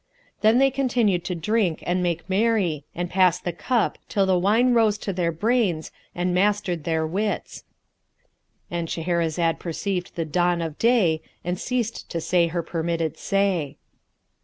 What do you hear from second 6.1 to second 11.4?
and mastered their wits;—And Shahrazad perceived the dawn of day